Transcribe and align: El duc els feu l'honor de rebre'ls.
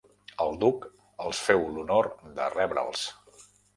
El 0.45 0.55
duc 0.61 0.87
els 1.27 1.41
feu 1.49 1.67
l'honor 1.75 2.11
de 2.41 2.49
rebre'ls. 2.57 3.05